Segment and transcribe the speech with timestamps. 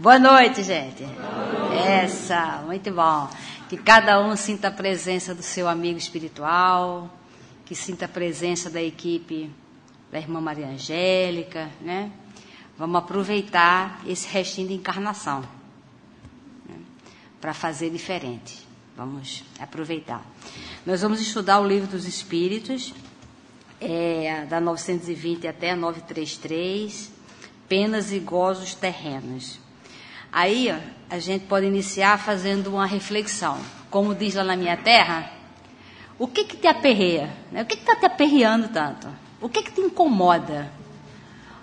[0.00, 1.04] Boa noite, gente.
[1.86, 3.28] Essa, muito bom.
[3.68, 7.14] Que cada um sinta a presença do seu amigo espiritual,
[7.66, 9.50] que sinta a presença da equipe
[10.10, 12.10] da irmã Maria Angélica, né?
[12.78, 15.42] Vamos aproveitar esse restinho de encarnação
[16.66, 16.76] né?
[17.38, 18.66] para fazer diferente.
[18.96, 20.24] Vamos aproveitar.
[20.86, 22.94] Nós vamos estudar o livro dos Espíritos,
[23.78, 27.12] é, da 920 até 933,
[27.68, 29.60] penas e gozos terrenos.
[30.32, 30.74] Aí
[31.08, 33.58] a gente pode iniciar fazendo uma reflexão.
[33.90, 35.30] Como diz lá na minha terra,
[36.18, 37.34] o que que te aperreia?
[37.50, 37.62] Né?
[37.62, 39.08] O que que está te aperreando tanto?
[39.40, 40.70] O que que te incomoda?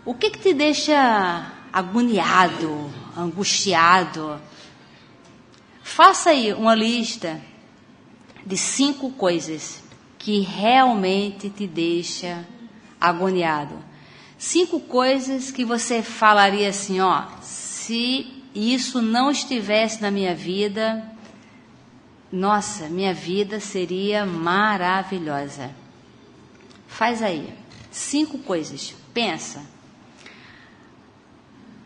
[0.04, 4.42] O que que te deixa agoniado, angustiado?
[5.84, 7.40] Faça aí uma lista
[8.46, 9.84] de cinco coisas
[10.18, 12.46] que realmente te deixa
[13.00, 13.76] agoniado.
[14.38, 21.04] Cinco coisas que você falaria assim, ó, se isso não estivesse na minha vida,
[22.32, 25.72] nossa, minha vida seria maravilhosa.
[26.88, 27.54] Faz aí.
[27.92, 28.96] Cinco coisas.
[29.14, 29.62] Pensa.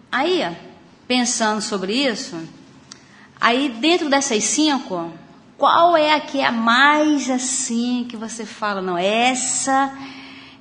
[0.10, 0.42] Aí,
[1.08, 2.42] pensando sobre isso,
[3.40, 5.12] aí dentro dessas cinco,
[5.58, 8.82] qual é a que é mais assim que você fala?
[8.82, 9.94] Não, essa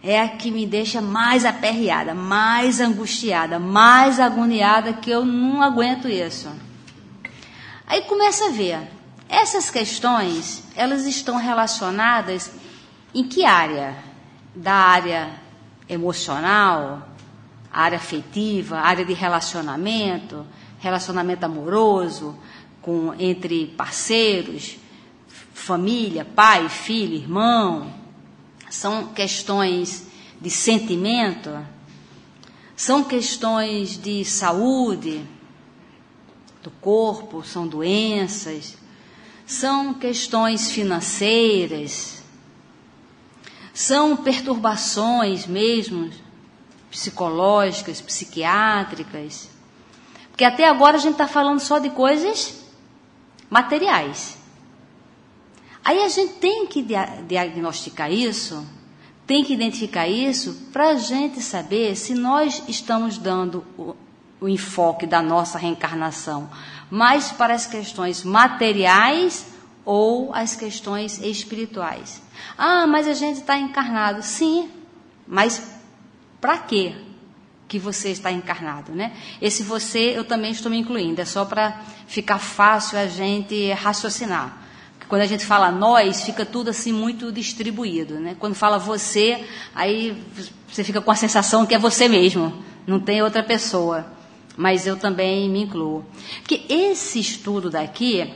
[0.02, 6.08] é a que me deixa mais aperreada, mais angustiada, mais agoniada, que eu não aguento
[6.08, 6.50] isso.
[7.86, 8.78] Aí começa a ver,
[9.28, 12.50] essas questões, elas estão relacionadas
[13.14, 13.96] em que área?
[14.54, 15.30] Da área
[15.88, 17.08] emocional,
[17.72, 20.46] área afetiva, área de relacionamento,
[20.78, 22.36] relacionamento amoroso,
[22.80, 24.76] com, entre parceiros,
[25.52, 27.99] família, pai, filho, irmão,
[28.70, 30.06] são questões
[30.40, 31.50] de sentimento,
[32.74, 35.22] são questões de saúde
[36.62, 38.78] do corpo, são doenças,
[39.46, 42.22] são questões financeiras,
[43.74, 46.10] são perturbações mesmo
[46.90, 49.50] psicológicas, psiquiátricas.
[50.30, 52.64] Porque até agora a gente está falando só de coisas
[53.50, 54.39] materiais.
[55.84, 56.84] Aí a gente tem que
[57.26, 58.66] diagnosticar isso,
[59.26, 63.96] tem que identificar isso, para a gente saber se nós estamos dando o,
[64.40, 66.50] o enfoque da nossa reencarnação
[66.90, 69.46] mais para as questões materiais
[69.84, 72.20] ou as questões espirituais.
[72.58, 74.22] Ah, mas a gente está encarnado.
[74.22, 74.68] Sim,
[75.26, 75.78] mas
[76.40, 76.94] para quê
[77.68, 79.12] que você está encarnado, né?
[79.40, 84.59] Esse você eu também estou me incluindo, é só para ficar fácil a gente raciocinar.
[85.08, 88.36] Quando a gente fala nós, fica tudo assim muito distribuído, né?
[88.38, 89.44] Quando fala você,
[89.74, 90.16] aí
[90.68, 92.52] você fica com a sensação que é você mesmo,
[92.86, 94.06] não tem outra pessoa.
[94.56, 96.04] Mas eu também me incluo.
[96.42, 98.32] Porque esse estudo daqui,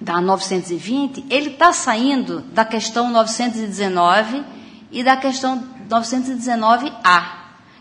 [0.00, 4.42] da 920, ele está saindo da questão 919
[4.90, 7.24] e da questão 919A,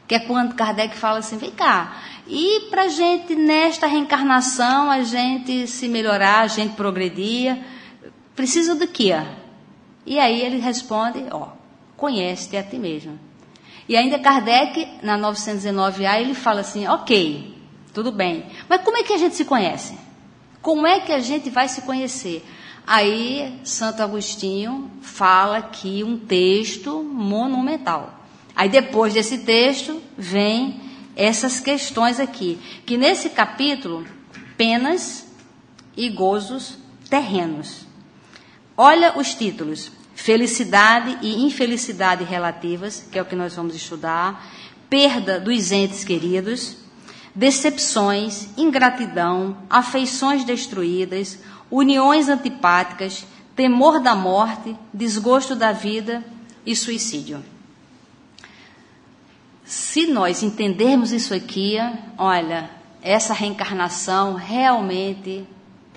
[0.08, 1.98] que é quando Kardec fala assim, vem cá,
[2.28, 7.58] e para gente, nesta reencarnação, a gente se melhorar, a gente progredir,
[8.40, 9.12] Precisa do quê?
[10.06, 11.50] E aí ele responde, ó,
[11.98, 13.20] conhece-te a ti mesmo.
[13.86, 17.54] E ainda Kardec, na 919A, ele fala assim, ok,
[17.94, 19.98] tudo bem, mas como é que a gente se conhece?
[20.62, 22.42] Como é que a gente vai se conhecer?
[22.88, 28.24] Aí Santo Agostinho fala aqui um texto monumental.
[28.56, 30.80] Aí depois desse texto vem
[31.14, 34.08] essas questões aqui, que nesse capítulo,
[34.56, 35.28] penas
[35.98, 36.78] e gozos
[37.10, 37.89] terrenos.
[38.82, 44.50] Olha os títulos: Felicidade e infelicidade relativas, que é o que nós vamos estudar,
[44.90, 46.78] perda dos entes queridos,
[47.36, 51.40] decepções, ingratidão, afeições destruídas,
[51.70, 56.24] uniões antipáticas, temor da morte, desgosto da vida
[56.66, 57.44] e suicídio.
[59.66, 61.76] Se nós entendermos isso aqui,
[62.18, 62.70] olha,
[63.02, 65.46] essa reencarnação realmente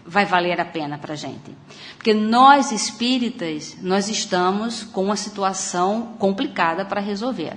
[0.07, 1.57] vai valer a pena para a gente.
[1.97, 7.57] Porque nós espíritas, nós estamos com uma situação complicada para resolver.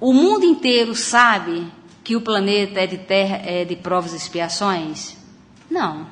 [0.00, 1.66] O mundo inteiro sabe
[2.02, 5.16] que o planeta é de terra, é de provas e expiações?
[5.70, 6.06] Não.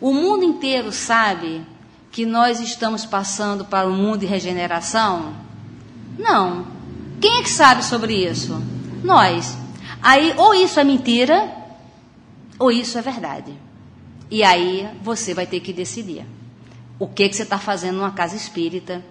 [0.00, 1.64] O mundo inteiro sabe
[2.10, 5.34] que nós estamos passando para um mundo de regeneração?
[6.18, 6.66] Não.
[7.20, 8.60] Quem é que sabe sobre isso?
[9.04, 9.56] Nós.
[10.02, 11.54] Aí, ou isso é mentira,
[12.58, 13.52] ou isso é verdade.
[14.30, 16.24] E aí você vai ter que decidir.
[16.98, 19.02] O que, que você está fazendo numa casa espírita?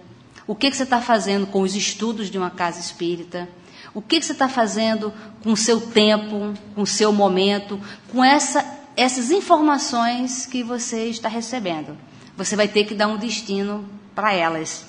[0.46, 3.48] O que, que você está fazendo com os estudos de uma casa espírita?
[3.92, 5.12] O que, que você está fazendo
[5.42, 7.80] com o seu tempo, com o seu momento,
[8.10, 8.64] com essa,
[8.96, 11.96] essas informações que você está recebendo?
[12.36, 14.86] Você vai ter que dar um destino para elas.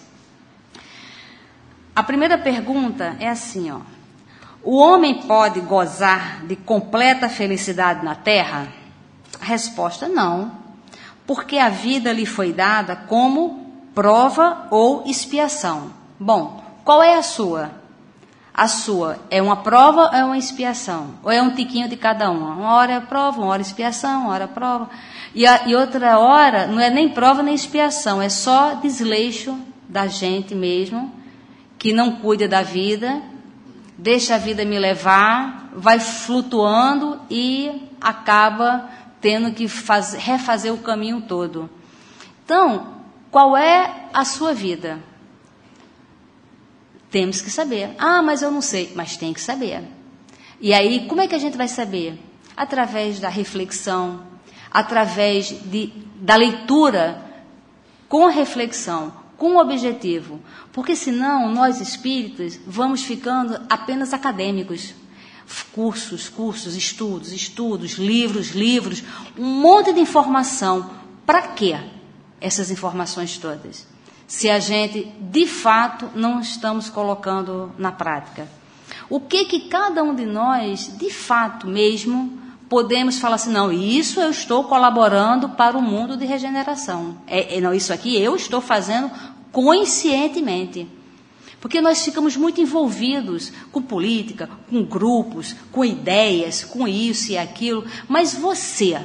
[1.96, 3.82] A primeira pergunta é assim, ó.
[4.64, 8.81] O homem pode gozar de completa felicidade na terra?
[9.42, 10.52] Resposta não,
[11.26, 15.92] porque a vida lhe foi dada como prova ou expiação.
[16.20, 17.72] Bom, qual é a sua?
[18.54, 21.16] A sua é uma prova ou é uma expiação?
[21.24, 22.54] Ou é um tiquinho de cada uma?
[22.54, 24.90] Uma hora é prova, uma hora é expiação, uma hora é prova.
[25.34, 29.58] E, a, e outra hora não é nem prova nem expiação, é só desleixo
[29.88, 31.12] da gente mesmo,
[31.78, 33.22] que não cuida da vida,
[33.98, 38.90] deixa a vida me levar, vai flutuando e acaba
[39.22, 41.70] tendo que faz, refazer o caminho todo.
[42.44, 42.96] Então,
[43.30, 45.00] qual é a sua vida?
[47.10, 47.94] Temos que saber.
[47.98, 48.92] Ah, mas eu não sei.
[48.96, 49.84] Mas tem que saber.
[50.60, 52.20] E aí, como é que a gente vai saber?
[52.58, 54.26] Através da reflexão,
[54.72, 57.24] através de, da leitura
[58.08, 60.40] com reflexão, com objetivo.
[60.72, 64.94] Porque senão nós espíritas vamos ficando apenas acadêmicos.
[65.74, 69.04] Cursos, cursos, estudos, estudos, livros, livros,
[69.38, 70.90] um monte de informação.
[71.26, 71.78] Para quê
[72.40, 73.86] essas informações todas?
[74.32, 78.48] se a gente de fato não estamos colocando na prática.
[79.10, 82.40] O que que cada um de nós, de fato mesmo,
[82.70, 87.18] podemos falar assim, não, isso eu estou colaborando para o mundo de regeneração.
[87.28, 89.12] É, é, não, isso aqui eu estou fazendo
[89.52, 90.88] conscientemente.
[91.62, 97.86] Porque nós ficamos muito envolvidos com política, com grupos, com ideias, com isso e aquilo,
[98.10, 99.00] mas você,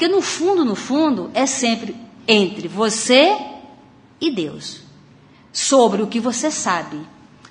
[0.00, 1.94] porque no fundo, no fundo, é sempre
[2.26, 3.36] entre você
[4.20, 4.80] e Deus.
[5.52, 6.98] Sobre o que você sabe.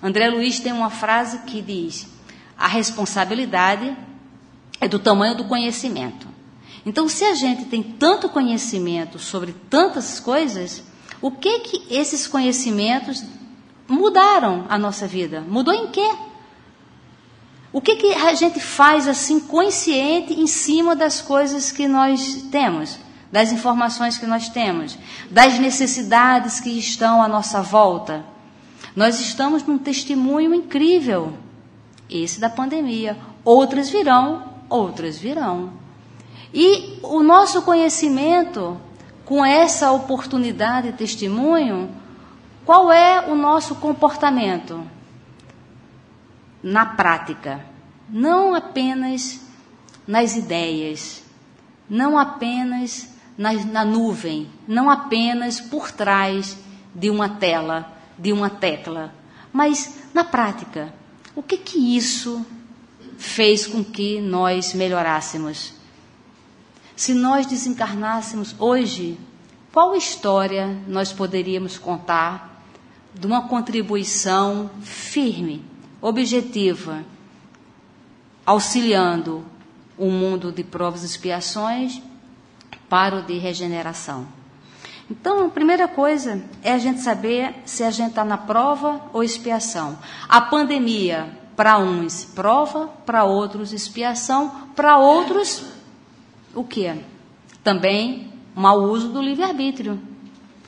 [0.02, 2.08] André Luiz tem uma frase que diz:
[2.58, 3.96] a responsabilidade
[4.82, 6.28] é do tamanho do conhecimento.
[6.86, 10.84] Então, se a gente tem tanto conhecimento sobre tantas coisas,
[11.22, 13.24] o que que esses conhecimentos
[13.90, 15.42] mudaram a nossa vida?
[15.42, 16.10] Mudou em quê?
[17.74, 23.00] O que que a gente faz assim consciente em cima das coisas que nós temos?
[23.32, 24.98] das informações que nós temos,
[25.30, 28.26] das necessidades que estão à nossa volta.
[28.96, 31.34] Nós estamos num testemunho incrível,
[32.10, 33.18] esse da pandemia.
[33.46, 35.72] Outras virão, outras virão.
[36.54, 38.80] E o nosso conhecimento,
[39.26, 41.90] com essa oportunidade de testemunho,
[42.70, 44.86] qual é o nosso comportamento?
[46.62, 47.66] Na prática,
[48.08, 49.42] não apenas
[50.08, 51.24] nas ideias,
[51.90, 56.60] não apenas na, na nuvem, não apenas por trás
[56.94, 59.16] de uma tela, de uma tecla,
[59.52, 60.94] mas na prática.
[61.36, 62.46] O que que isso
[63.18, 65.74] fez com que nós melhorássemos?
[66.96, 69.18] Se nós desencarnássemos hoje,
[69.74, 72.49] qual história nós poderíamos contar
[73.14, 75.64] de uma contribuição firme,
[76.02, 77.04] objetiva,
[78.46, 79.44] auxiliando
[79.98, 82.02] o mundo de provas e expiações
[82.88, 84.28] para o de regeneração.
[85.10, 89.24] Então, a primeira coisa é a gente saber se a gente está na prova ou
[89.24, 89.98] expiação.
[90.28, 95.66] A pandemia, para uns, prova, para outros, expiação, para outros,
[96.54, 96.94] o que?
[97.64, 100.00] Também mau uso do livre-arbítrio,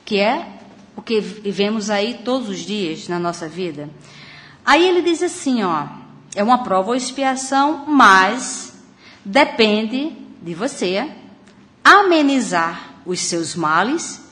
[0.04, 0.51] que é
[0.96, 3.88] o que vivemos aí todos os dias na nossa vida.
[4.64, 5.86] Aí ele diz assim, ó,
[6.34, 8.74] é uma prova ou expiação, mas
[9.24, 11.08] depende de você
[11.84, 14.22] amenizar os seus males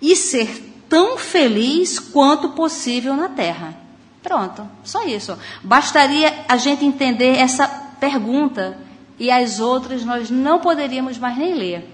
[0.00, 3.74] e ser tão feliz quanto possível na terra.
[4.22, 5.36] Pronto, só isso.
[5.62, 7.66] Bastaria a gente entender essa
[8.00, 8.78] pergunta
[9.18, 11.88] e as outras nós não poderíamos mais nem ler.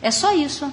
[0.00, 0.72] É só isso.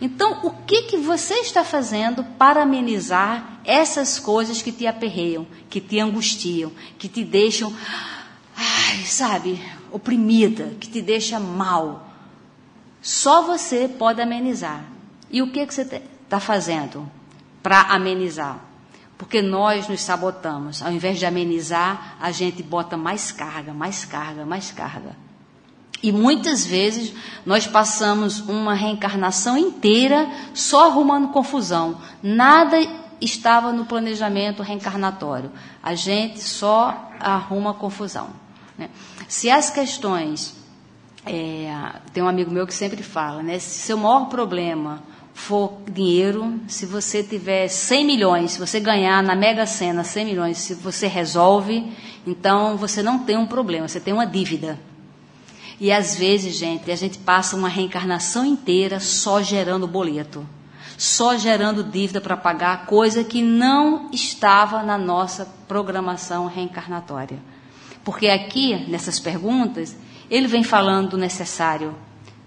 [0.00, 5.80] Então, o que, que você está fazendo para amenizar essas coisas que te aperreiam, que
[5.80, 7.74] te angustiam, que te deixam,
[8.56, 12.08] ai, sabe, oprimida, que te deixa mal,
[13.02, 14.84] só você pode amenizar.
[15.30, 17.10] E o que, que você está fazendo
[17.62, 18.60] para amenizar?
[19.16, 20.80] Porque nós nos sabotamos.
[20.80, 25.16] Ao invés de amenizar, a gente bota mais carga, mais carga, mais carga.
[26.02, 27.12] E muitas vezes
[27.44, 31.98] nós passamos uma reencarnação inteira só arrumando confusão.
[32.22, 32.76] Nada
[33.20, 35.50] estava no planejamento reencarnatório.
[35.82, 38.28] A gente só arruma confusão.
[38.76, 38.90] Né?
[39.26, 40.54] Se as questões
[41.26, 41.70] é,
[42.12, 43.58] tem um amigo meu que sempre fala, né?
[43.58, 45.02] Se seu maior problema
[45.34, 50.58] for dinheiro, se você tiver 100 milhões, se você ganhar na Mega Sena 100 milhões,
[50.58, 51.92] se você resolve,
[52.26, 54.78] então você não tem um problema, você tem uma dívida.
[55.80, 60.46] E às vezes, gente, a gente passa uma reencarnação inteira só gerando boleto,
[60.96, 67.38] só gerando dívida para pagar, coisa que não estava na nossa programação reencarnatória.
[68.04, 69.96] Porque aqui, nessas perguntas,
[70.28, 71.94] ele vem falando do necessário,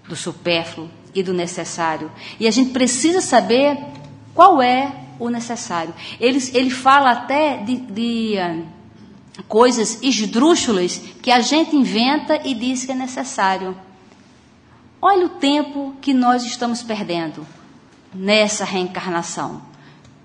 [0.06, 2.10] do supérfluo, e do necessário.
[2.38, 3.78] E a gente precisa saber
[4.34, 5.94] qual é o necessário.
[6.18, 8.66] Ele, ele fala até de, de uh,
[9.48, 13.76] coisas esdrúxulas que a gente inventa e diz que é necessário.
[15.00, 17.46] Olha o tempo que nós estamos perdendo
[18.14, 19.62] nessa reencarnação,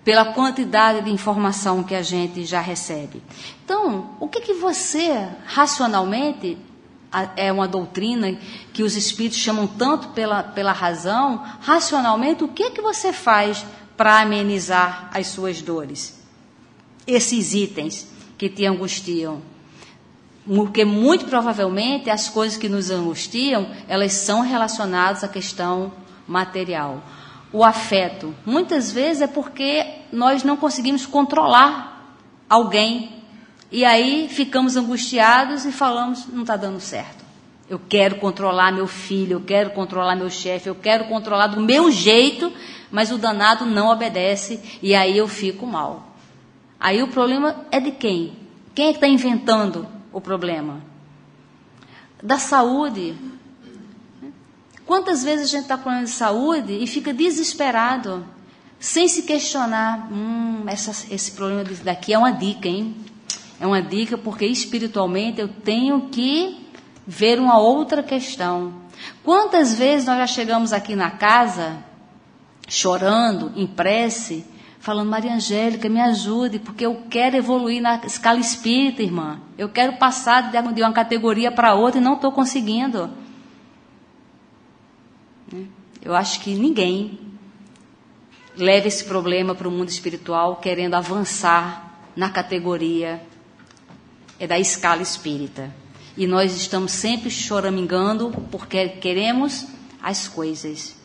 [0.03, 3.23] pela quantidade de informação que a gente já recebe.
[3.63, 6.57] Então, o que, que você, racionalmente,
[7.35, 8.37] é uma doutrina
[8.73, 14.19] que os espíritos chamam tanto pela, pela razão, racionalmente, o que, que você faz para
[14.19, 16.21] amenizar as suas dores?
[17.07, 19.41] Esses itens que te angustiam.
[20.46, 25.91] Porque muito provavelmente as coisas que nos angustiam, elas são relacionadas à questão
[26.27, 27.03] material.
[27.51, 32.15] O afeto, muitas vezes é porque nós não conseguimos controlar
[32.50, 33.17] alguém
[33.72, 37.25] e aí ficamos angustiados e falamos: não está dando certo.
[37.70, 41.91] Eu quero controlar meu filho, eu quero controlar meu chefe, eu quero controlar do meu
[41.91, 42.51] jeito,
[42.89, 46.06] mas o danado não obedece e aí eu fico mal.
[46.79, 48.38] Aí o problema é de quem?
[48.74, 50.81] Quem é que está inventando o problema?
[52.22, 53.15] Da saúde.
[54.86, 58.25] Quantas vezes a gente está com problema de saúde e fica desesperado,
[58.79, 62.96] sem se questionar: hum, essa, esse problema daqui é uma dica, hein?
[63.60, 66.67] É uma dica porque espiritualmente eu tenho que
[67.05, 68.74] ver uma outra questão.
[69.24, 71.84] Quantas vezes nós já chegamos aqui na casa
[72.67, 74.46] chorando, em prece,
[74.88, 79.41] falando, Maria Angélica, me ajude, porque eu quero evoluir na escala espírita, irmã.
[79.58, 83.10] Eu quero passar de uma categoria para outra e não estou conseguindo.
[86.01, 87.20] Eu acho que ninguém
[88.56, 93.22] leva esse problema para o mundo espiritual querendo avançar na categoria
[94.39, 95.70] é da escala espírita.
[96.15, 99.67] E nós estamos sempre choramingando porque queremos
[100.01, 100.96] as coisas.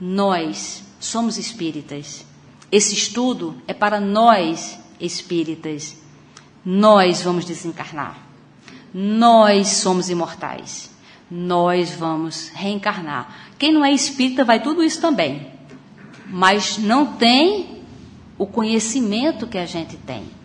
[0.00, 2.26] Nós somos espíritas.
[2.70, 5.96] Esse estudo é para nós espíritas.
[6.64, 8.18] Nós vamos desencarnar.
[8.92, 10.90] Nós somos imortais.
[11.30, 13.50] Nós vamos reencarnar.
[13.58, 15.46] Quem não é espírita vai tudo isso também.
[16.26, 17.82] Mas não tem
[18.36, 20.38] o conhecimento que a gente tem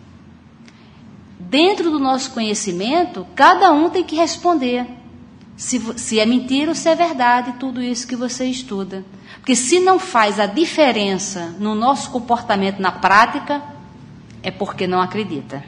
[1.54, 4.86] dentro do nosso conhecimento, cada um tem que responder
[5.56, 9.04] se, se é mentira ou se é verdade tudo isso que você estuda.
[9.36, 13.62] Porque se não faz a diferença no nosso comportamento na prática,
[14.42, 15.62] é porque não acredita.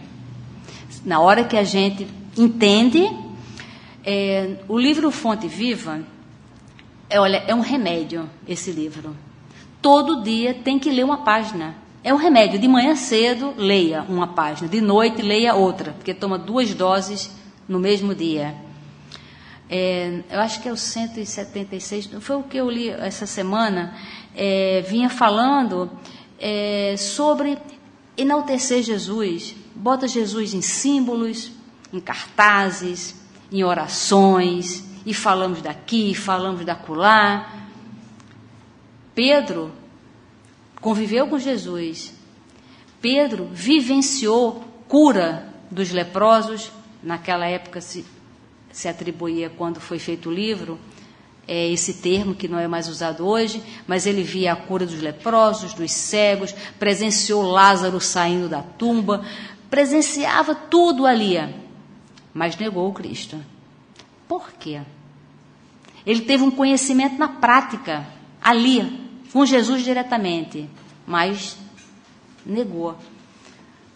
[1.04, 3.08] Na hora que a gente entende,
[4.04, 6.00] é, o livro Fonte Viva,
[7.08, 9.16] é, olha, é um remédio esse livro.
[9.80, 11.76] Todo dia tem que ler uma página.
[12.02, 12.58] É um remédio.
[12.58, 14.68] De manhã cedo, leia uma página.
[14.68, 17.30] De noite, leia outra, porque toma duas doses
[17.68, 18.54] no mesmo dia.
[19.68, 23.94] É, eu acho que é o 176, foi o que eu li essa semana,
[24.34, 25.90] é, vinha falando
[26.38, 27.58] é, sobre
[28.16, 29.54] enaltecer Jesus.
[29.74, 31.50] Bota Jesus em símbolos,
[31.92, 33.14] em cartazes,
[33.52, 37.52] em orações, e falamos daqui, falamos da acolá.
[39.14, 39.72] Pedro
[40.80, 42.12] conviveu com Jesus.
[43.00, 48.04] Pedro vivenciou cura dos leprosos, naquela época se,
[48.76, 50.78] se atribuía quando foi feito o livro,
[51.48, 55.00] é esse termo que não é mais usado hoje, mas ele via a cura dos
[55.00, 59.24] leprosos, dos cegos, presenciou Lázaro saindo da tumba,
[59.70, 61.36] presenciava tudo ali,
[62.34, 63.42] mas negou o Cristo.
[64.28, 64.82] Por quê?
[66.04, 68.06] Ele teve um conhecimento na prática,
[68.42, 70.68] ali, com Jesus diretamente,
[71.06, 71.56] mas
[72.44, 72.94] negou.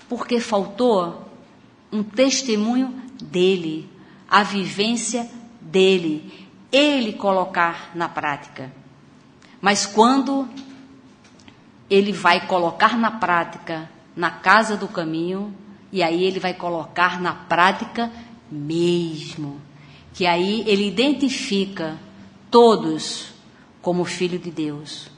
[0.08, 1.30] Porque faltou
[1.92, 3.99] um testemunho dele,
[4.30, 5.28] a vivência
[5.60, 8.72] dele, ele colocar na prática.
[9.60, 10.48] Mas quando
[11.88, 15.54] ele vai colocar na prática na casa do caminho,
[15.92, 18.10] e aí ele vai colocar na prática
[18.50, 19.60] mesmo.
[20.14, 21.98] Que aí ele identifica
[22.50, 23.32] todos
[23.82, 25.10] como filho de Deus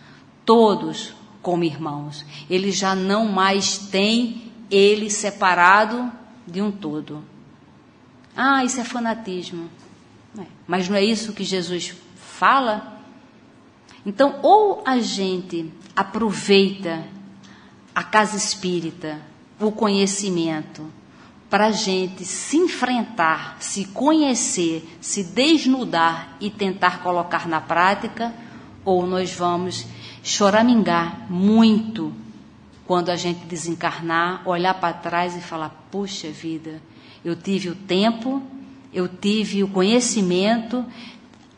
[0.45, 2.25] todos como irmãos.
[2.49, 6.11] Ele já não mais tem ele separado
[6.47, 7.25] de um todo.
[8.37, 9.69] Ah, isso é fanatismo.
[10.67, 13.01] Mas não é isso que Jesus fala?
[14.05, 17.05] Então, ou a gente aproveita
[17.95, 19.21] a casa espírita,
[19.61, 20.91] o conhecimento,
[21.49, 28.35] para a gente se enfrentar, se conhecer, se desnudar e tentar colocar na prática,
[28.85, 29.87] ou nós vamos
[30.23, 32.13] choramingar muito
[32.87, 36.81] quando a gente desencarnar, olhar para trás e falar: puxa vida,
[37.25, 38.43] eu tive o tempo,
[38.93, 40.85] eu tive o conhecimento,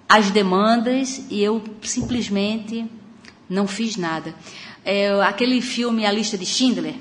[0.08, 2.86] as demandas e eu simplesmente
[3.48, 4.34] não fiz nada.
[4.84, 6.94] É, aquele filme A Lista de Schindler,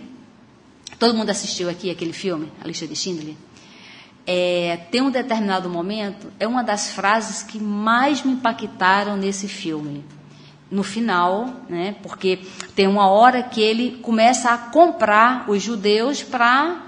[0.98, 3.36] todo mundo assistiu aqui aquele filme, A Lista de Schindler?
[4.26, 10.04] É, tem um determinado momento, é uma das frases que mais me impactaram nesse filme.
[10.72, 12.40] No final, né, porque
[12.74, 16.82] tem uma hora que ele começa a comprar os judeus para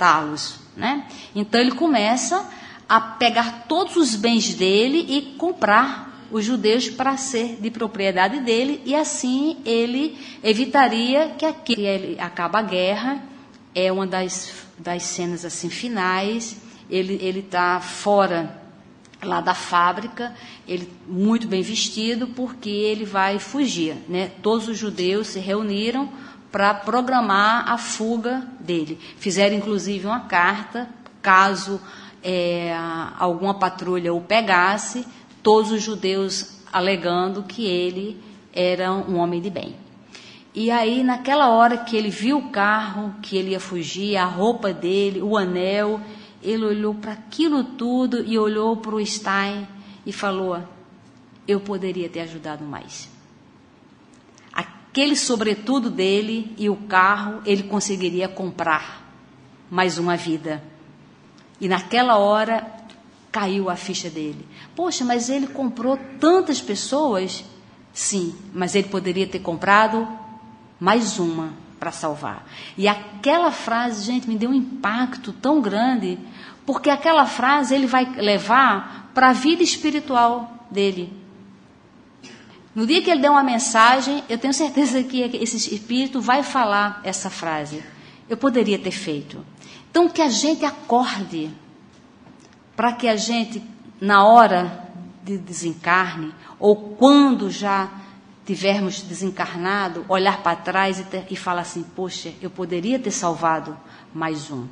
[0.00, 0.56] libertá-los.
[0.76, 1.04] Né?
[1.34, 2.48] Então ele começa
[2.88, 8.80] a pegar todos os bens dele e comprar os judeus para ser de propriedade dele
[8.84, 13.22] e assim ele evitaria que aqui ele acaba a guerra
[13.74, 16.56] é uma das, das cenas assim finais
[16.88, 18.60] ele ele está fora
[19.20, 20.32] lá da fábrica
[20.68, 26.08] ele muito bem vestido porque ele vai fugir né todos os judeus se reuniram
[26.50, 30.88] para programar a fuga dele fizeram inclusive uma carta
[31.22, 31.80] caso
[32.22, 32.74] é,
[33.18, 35.06] alguma patrulha o pegasse
[35.42, 38.20] todos os judeus alegando que ele
[38.52, 39.74] era um homem de bem.
[40.54, 44.72] E aí, naquela hora que ele viu o carro, que ele ia fugir, a roupa
[44.72, 46.00] dele, o anel,
[46.42, 49.66] ele olhou para aquilo tudo e olhou para o Stein
[50.04, 50.60] e falou:
[51.46, 53.09] Eu poderia ter ajudado mais.
[54.90, 59.08] Aquele sobretudo dele e o carro, ele conseguiria comprar
[59.70, 60.60] mais uma vida.
[61.60, 62.66] E naquela hora
[63.30, 64.44] caiu a ficha dele.
[64.74, 67.44] Poxa, mas ele comprou tantas pessoas?
[67.92, 70.08] Sim, mas ele poderia ter comprado
[70.80, 72.44] mais uma para salvar.
[72.76, 76.18] E aquela frase, gente, me deu um impacto tão grande,
[76.66, 81.19] porque aquela frase ele vai levar para a vida espiritual dele.
[82.74, 87.00] No dia que ele der uma mensagem, eu tenho certeza que esse espírito vai falar
[87.02, 87.82] essa frase.
[88.28, 89.44] Eu poderia ter feito.
[89.90, 91.50] Então, que a gente acorde
[92.76, 93.62] para que a gente,
[94.00, 94.88] na hora
[95.24, 97.90] de desencarne, ou quando já
[98.46, 103.76] tivermos desencarnado, olhar para trás e, ter, e falar assim: poxa, eu poderia ter salvado
[104.14, 104.66] mais um.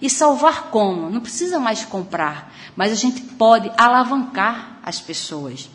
[0.00, 1.08] E salvar como?
[1.08, 5.70] Não precisa mais comprar, mas a gente pode alavancar as pessoas.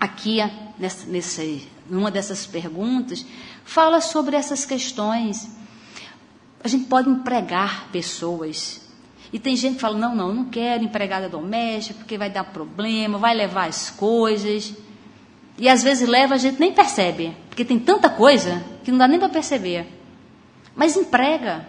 [0.00, 0.40] Aqui,
[0.78, 1.42] nessa, nessa,
[1.88, 3.24] numa dessas perguntas,
[3.64, 5.48] fala sobre essas questões.
[6.62, 8.88] A gente pode empregar pessoas
[9.32, 13.18] e tem gente que fala: não, não, não quero empregada doméstica porque vai dar problema,
[13.18, 14.74] vai levar as coisas.
[15.58, 19.08] E às vezes leva, a gente nem percebe, porque tem tanta coisa que não dá
[19.08, 19.92] nem para perceber.
[20.74, 21.66] Mas emprega,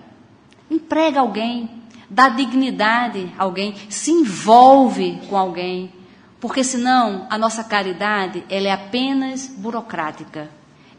[0.70, 1.68] emprega alguém,
[2.08, 5.92] dá dignidade a alguém, se envolve com alguém,
[6.40, 10.50] porque senão a nossa caridade ela é apenas burocrática,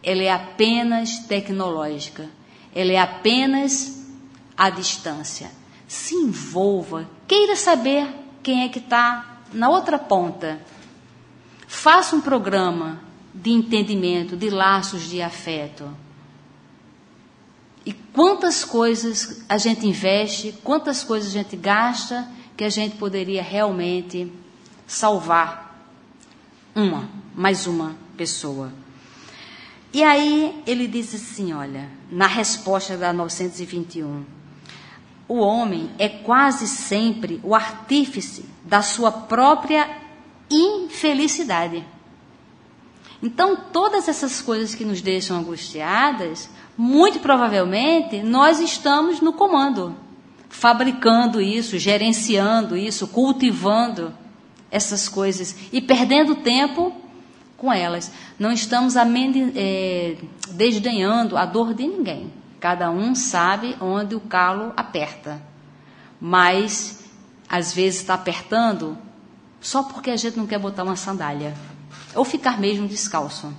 [0.02, 2.28] ela é apenas tecnológica,
[2.74, 4.06] ela é apenas
[4.56, 8.08] à distância se envolva, queira saber
[8.44, 10.60] quem é que está na outra ponta.
[11.66, 13.00] Faça um programa
[13.34, 15.92] de entendimento, de laços de afeto.
[17.84, 23.42] E quantas coisas a gente investe, quantas coisas a gente gasta que a gente poderia
[23.42, 24.32] realmente
[24.90, 25.86] salvar
[26.74, 28.72] uma, mais uma pessoa.
[29.92, 34.24] E aí ele diz assim, olha, na resposta da 921,
[35.28, 39.88] o homem é quase sempre o artífice da sua própria
[40.50, 41.84] infelicidade.
[43.22, 49.94] Então, todas essas coisas que nos deixam angustiadas, muito provavelmente nós estamos no comando,
[50.48, 54.12] fabricando isso, gerenciando isso, cultivando
[54.70, 56.94] essas coisas e perdendo tempo
[57.56, 58.10] com elas.
[58.38, 60.16] Não estamos é,
[60.52, 62.32] desdenhando a dor de ninguém.
[62.58, 65.42] Cada um sabe onde o calo aperta.
[66.20, 67.04] Mas,
[67.48, 68.96] às vezes, está apertando
[69.60, 71.54] só porque a gente não quer botar uma sandália.
[72.14, 73.52] Ou ficar mesmo descalço.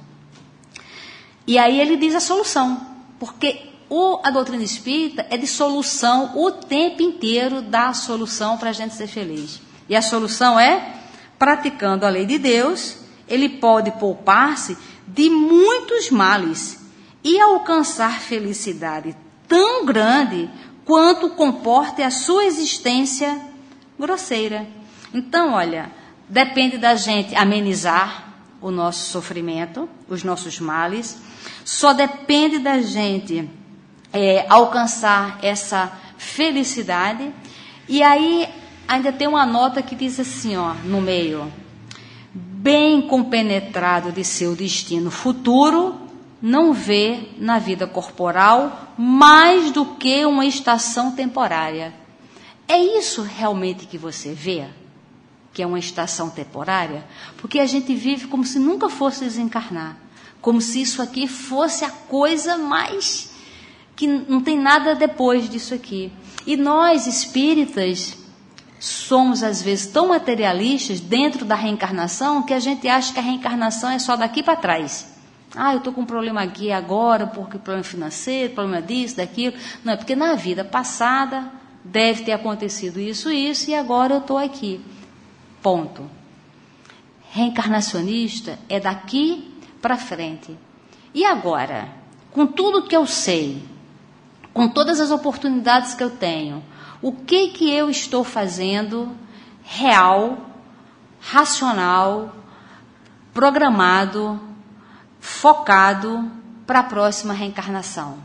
[1.46, 2.86] E aí ele diz a solução.
[3.20, 8.70] Porque o, a doutrina espírita é de solução, o tempo inteiro dá a solução para
[8.70, 9.62] a gente ser feliz.
[9.90, 11.01] E a solução é,
[11.42, 14.78] praticando a lei de Deus, ele pode poupar-se
[15.08, 16.80] de muitos males
[17.24, 19.16] e alcançar felicidade
[19.48, 20.48] tão grande
[20.86, 23.42] quanto comporte a sua existência
[23.98, 24.68] grosseira.
[25.12, 25.92] Então, olha,
[26.30, 31.18] depende da gente amenizar o nosso sofrimento, os nossos males.
[31.66, 33.50] Só depende da gente
[34.14, 37.34] é, alcançar essa felicidade.
[37.90, 38.48] E aí
[38.92, 41.52] ainda tem uma nota que diz assim, ó, no meio:
[42.34, 45.96] bem compenetrado de seu destino futuro,
[46.42, 51.94] não vê na vida corporal mais do que uma estação temporária.
[52.68, 54.66] É isso realmente que você vê?
[55.54, 57.06] Que é uma estação temporária?
[57.38, 59.98] Porque a gente vive como se nunca fosse desencarnar.
[60.42, 63.32] Como se isso aqui fosse a coisa mais.
[63.96, 66.12] que não tem nada depois disso aqui.
[66.48, 68.18] E nós, espíritas,
[68.82, 73.92] somos às vezes tão materialistas dentro da reencarnação que a gente acha que a reencarnação
[73.92, 75.08] é só daqui para trás.
[75.56, 79.56] Ah, eu estou com um problema aqui agora, porque problema financeiro, problema disso, daquilo.
[79.84, 81.52] Não, é porque na vida passada
[81.84, 84.82] deve ter acontecido isso, isso, e agora eu estou aqui.
[85.62, 86.10] Ponto.
[87.30, 90.58] Reencarnacionista é daqui para frente.
[91.14, 91.88] E agora,
[92.32, 93.64] com tudo que eu sei,
[94.52, 96.64] com todas as oportunidades que eu tenho,
[97.02, 99.16] o que que eu estou fazendo
[99.64, 100.38] real,
[101.20, 102.36] racional,
[103.34, 104.40] programado,
[105.20, 106.32] focado
[106.68, 108.18] para a próxima reencarnação?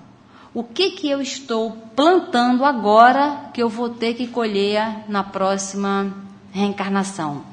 [0.53, 6.15] O que que eu estou plantando agora que eu vou ter que colher na próxima
[6.53, 7.45] reencarnação?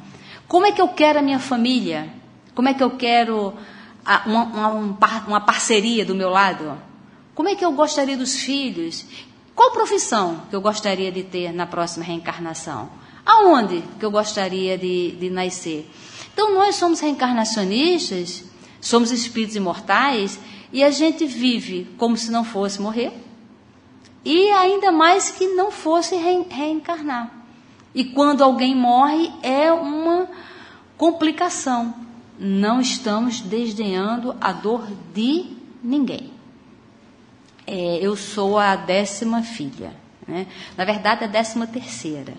[0.47, 2.09] Como é que eu quero a minha família?
[2.53, 3.53] Como é que eu quero
[4.25, 6.77] uma, uma, uma parceria do meu lado?
[7.33, 9.05] Como é que eu gostaria dos filhos?
[9.55, 12.89] Qual profissão que eu gostaria de ter na próxima reencarnação?
[13.25, 15.89] Aonde que eu gostaria de, de nascer?
[16.33, 18.43] Então, nós somos reencarnacionistas,
[18.81, 20.39] somos espíritos imortais
[20.71, 23.13] e a gente vive como se não fosse morrer
[24.25, 27.31] e ainda mais que não fosse re reencarnar.
[27.93, 30.27] E quando alguém morre, é uma
[30.97, 31.93] complicação.
[32.39, 35.45] Não estamos desdenhando a dor de
[35.83, 36.33] ninguém
[37.65, 39.93] é, eu sou a décima filha.
[40.27, 40.47] Né?
[40.77, 42.33] Na verdade, a décima terceira.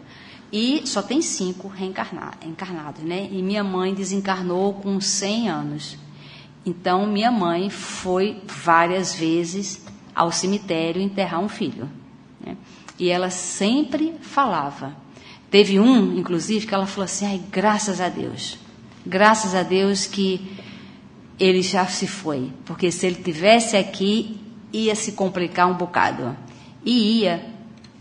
[0.53, 3.03] E só tem cinco reencarnados.
[3.03, 3.29] Né?
[3.31, 5.99] E minha mãe desencarnou com 100 anos.
[6.65, 9.85] Então, minha mãe foi várias vezes
[10.15, 11.91] ao cemitério enterrar um filho.
[12.45, 12.57] Né?
[12.99, 14.97] E ela sempre falava.
[15.51, 18.59] Teve um, inclusive, que ela falou assim: Ai, graças a Deus.
[19.05, 20.57] Graças a Deus que
[21.39, 22.51] ele já se foi.
[22.65, 24.41] Porque se ele tivesse aqui,
[24.75, 26.37] ia se complicar um bocado.
[26.85, 27.47] E ia,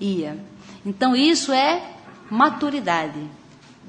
[0.01, 0.37] ia.
[0.83, 1.91] Então isso é
[2.29, 3.19] maturidade.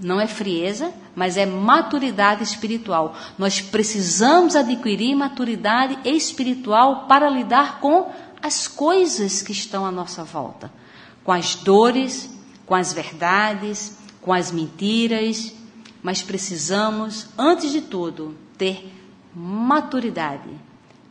[0.01, 3.17] Não é frieza, mas é maturidade espiritual.
[3.39, 8.11] Nós precisamos adquirir maturidade espiritual para lidar com
[8.43, 10.71] as coisas que estão à nossa volta,
[11.23, 12.29] com as dores,
[12.67, 15.55] com as verdades, com as mentiras,
[16.03, 18.93] mas precisamos, antes de tudo, ter
[19.35, 20.51] maturidade.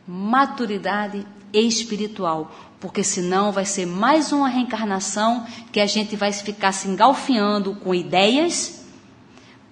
[0.06, 1.26] Maturidade
[1.60, 7.74] espiritual, porque senão vai ser mais uma reencarnação que a gente vai ficar se engalfiando
[7.76, 8.84] com ideias,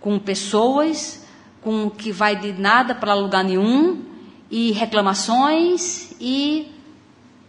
[0.00, 1.24] com pessoas,
[1.60, 4.04] com que vai de nada para lugar nenhum
[4.50, 6.72] e reclamações e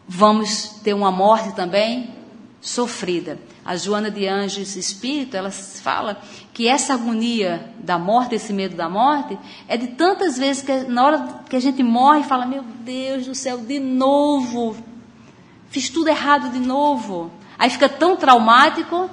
[0.08, 2.14] vamos ter uma morte também
[2.62, 3.40] sofrida.
[3.66, 6.22] A Joana de Anjos Espírito, ela fala
[6.54, 11.06] que essa agonia da morte, esse medo da morte, é de tantas vezes que na
[11.06, 14.76] hora que a gente morre, fala: Meu Deus do céu, de novo,
[15.70, 17.32] fiz tudo errado de novo.
[17.58, 19.10] Aí fica tão traumático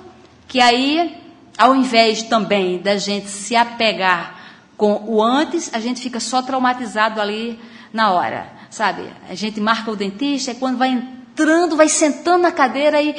[0.48, 1.16] que aí,
[1.56, 4.40] ao invés também da gente se apegar
[4.76, 7.60] com o antes, a gente fica só traumatizado ali
[7.92, 9.04] na hora, sabe?
[9.28, 13.14] A gente marca o dentista, e quando vai entrando, vai sentando na cadeira e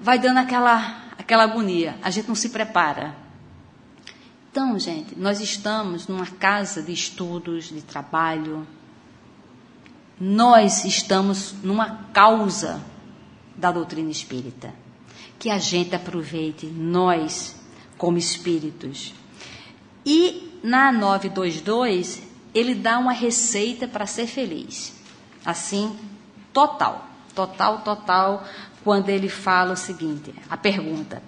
[0.00, 1.98] vai dando aquela, aquela agonia.
[2.02, 3.14] A gente não se prepara.
[4.50, 8.66] Então, gente, nós estamos numa casa de estudos, de trabalho.
[10.18, 12.82] Nós estamos numa causa
[13.56, 14.74] da doutrina espírita.
[15.38, 17.56] Que a gente aproveite, nós,
[17.96, 19.14] como espíritos.
[20.04, 22.22] E na 922,
[22.54, 24.92] ele dá uma receita para ser feliz.
[25.44, 25.96] Assim,
[26.52, 28.44] total, total, total,
[28.84, 31.22] quando ele fala o seguinte: a pergunta.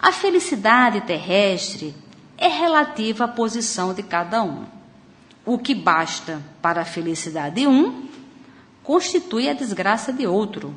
[0.00, 1.94] A felicidade terrestre
[2.36, 4.64] é relativa à posição de cada um.
[5.46, 8.08] O que basta para a felicidade de um
[8.82, 10.74] constitui a desgraça de outro.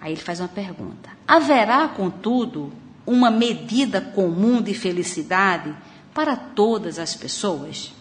[0.00, 2.72] Aí ele faz uma pergunta: haverá, contudo,
[3.06, 5.74] uma medida comum de felicidade
[6.12, 7.94] para todas as pessoas?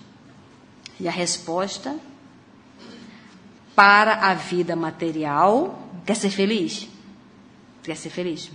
[0.99, 1.95] E a resposta:
[3.75, 6.87] para a vida material, Quer ser feliz?
[7.83, 8.49] Quer ser feliz?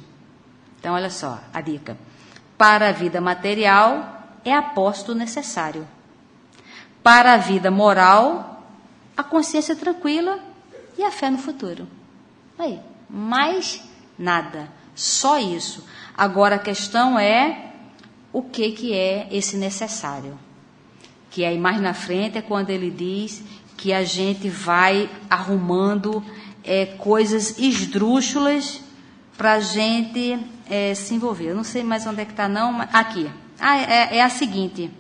[0.81, 1.97] Então, olha só a dica.
[2.59, 5.87] Para a vida material, é aposto necessário.
[7.03, 8.63] para a vida moral,
[9.17, 10.39] a consciência tranquila
[10.97, 11.89] e a fé no futuro.
[12.59, 12.79] Aí,
[13.11, 13.83] mais
[14.17, 15.85] nada, só isso.
[16.17, 17.73] Agora a questão é
[18.33, 20.39] o que, que é esse necessário.
[21.31, 23.43] Que aí mais na frente é quando ele diz
[23.77, 26.25] que a gente vai arrumando
[26.65, 28.81] é, coisas esdrúxulas
[29.37, 30.39] para a gente
[30.71, 31.47] é, se envolver.
[31.47, 32.73] Eu não sei mais onde é que está, não.
[32.73, 33.29] Mas, aqui.
[33.59, 34.91] Ah, é, é a seguinte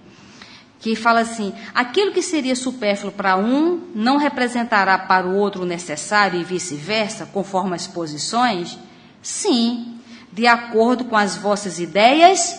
[0.82, 5.66] que fala assim: aquilo que seria supérfluo para um não representará para o outro o
[5.66, 8.78] necessário e vice-versa, conforme as posições?
[9.22, 10.00] Sim,
[10.32, 12.58] de acordo com as vossas ideias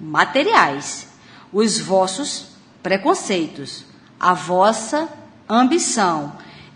[0.00, 1.06] materiais,
[1.52, 2.46] os vossos
[2.82, 3.84] preconceitos,
[4.18, 5.08] a vossa
[5.48, 6.32] ambição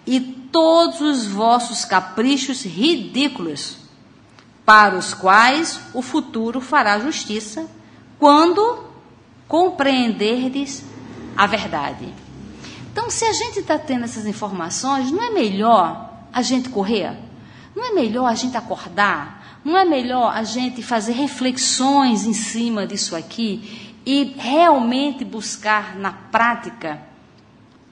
[0.07, 3.79] e todos os vossos caprichos ridículos,
[4.65, 7.67] para os quais o futuro fará justiça
[8.19, 8.85] quando
[9.47, 10.83] compreenderdes
[11.37, 12.09] a verdade.
[12.93, 17.19] Então, se a gente está tendo essas informações, não é melhor a gente correr?
[17.75, 19.61] Não é melhor a gente acordar?
[19.65, 26.13] Não é melhor a gente fazer reflexões em cima disso aqui e realmente buscar na
[26.13, 27.01] prática?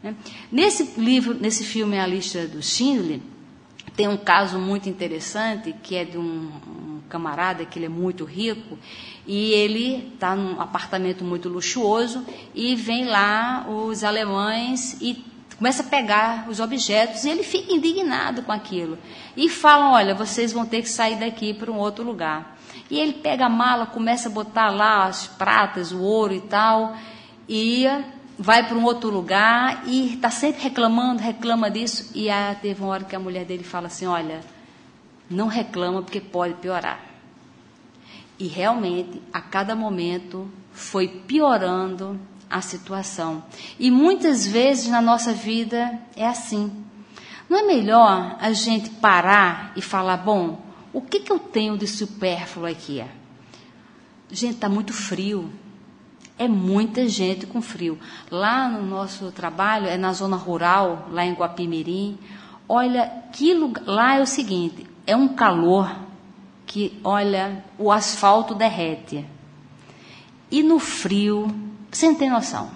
[0.03, 0.15] Né?
[0.51, 3.21] Nesse livro, nesse filme A Lista do Schindler,
[3.97, 8.25] tem um caso muito interessante que é de um, um camarada que ele é muito
[8.25, 8.79] rico
[9.27, 15.23] e ele está num apartamento muito luxuoso e vem lá os alemães e
[15.59, 18.99] começa a pegar os objetos e ele fica indignado com aquilo.
[19.37, 22.59] E falam, olha, vocês vão ter que sair daqui para um outro lugar.
[22.91, 26.97] E ele pega a mala, começa a botar lá as pratas, o ouro e tal,
[27.49, 27.87] e
[28.39, 32.11] vai para um outro lugar e está sempre reclamando, reclama disso.
[32.15, 32.29] E
[32.61, 34.41] teve uma hora que a mulher dele fala assim, olha,
[35.31, 37.01] não reclama porque pode piorar.
[38.39, 42.19] E realmente, a cada momento, foi piorando
[42.51, 43.43] a situação.
[43.79, 46.71] E muitas vezes na nossa vida é assim.
[47.49, 50.61] Não é melhor a gente parar e falar: bom,
[50.93, 53.05] o que, que eu tenho de supérfluo aqui?
[54.31, 55.51] Gente, está muito frio.
[56.39, 57.99] É muita gente com frio.
[58.31, 62.19] Lá no nosso trabalho, é na zona rural, lá em Guapimirim.
[62.69, 65.95] Olha, que lugar, lá é o seguinte: é um calor
[66.67, 69.27] que, olha, o asfalto derrete.
[70.51, 71.55] E no frio,
[71.91, 72.71] você não tem noção.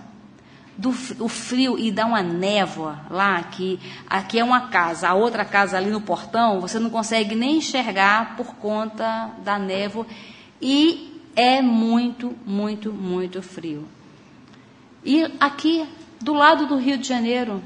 [0.77, 0.91] Do,
[1.21, 5.79] o frio e dá uma névoa lá, que aqui é uma casa, a outra casa
[5.79, 10.07] ali no portão, você não consegue nem enxergar por conta da névoa.
[10.61, 13.87] E é muito, muito, muito frio.
[15.05, 15.87] E aqui,
[16.21, 17.63] do lado do Rio de Janeiro,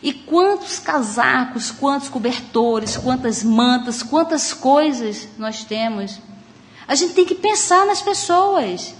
[0.00, 6.18] e quantos casacos, quantos cobertores, quantas mantas, quantas coisas nós temos.
[6.86, 8.94] A gente tem que pensar nas pessoas,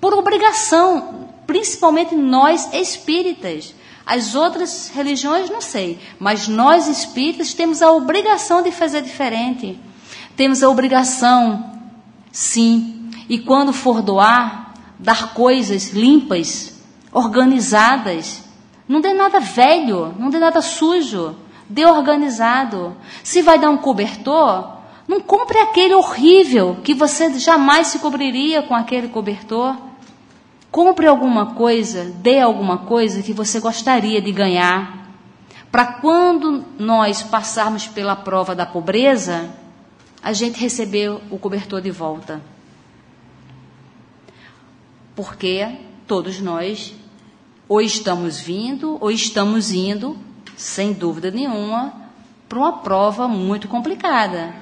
[0.00, 3.74] por obrigação, principalmente nós espíritas.
[4.04, 9.78] As outras religiões não sei, mas nós espíritas temos a obrigação de fazer diferente.
[10.34, 11.78] Temos a obrigação,
[12.32, 16.80] sim, e quando for doar, dar coisas limpas,
[17.12, 18.42] organizadas,
[18.88, 21.36] não dê nada velho, não dê nada sujo.
[21.68, 22.94] Dê organizado.
[23.22, 24.76] Se vai dar um cobertor,
[25.08, 29.76] não compre aquele horrível que você jamais se cobriria com aquele cobertor.
[30.70, 35.08] Compre alguma coisa, dê alguma coisa que você gostaria de ganhar.
[35.70, 39.48] Para quando nós passarmos pela prova da pobreza,
[40.22, 42.42] a gente receber o cobertor de volta.
[45.22, 46.92] Porque todos nós
[47.68, 50.18] ou estamos vindo, ou estamos indo,
[50.56, 51.94] sem dúvida nenhuma,
[52.48, 54.52] para uma prova muito complicada.